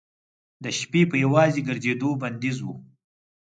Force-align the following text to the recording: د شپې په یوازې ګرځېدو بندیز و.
د 0.63 0.65
شپې 0.79 1.01
په 1.11 1.15
یوازې 1.23 1.61
ګرځېدو 1.67 2.09
بندیز 2.21 2.57
و. 2.63 2.67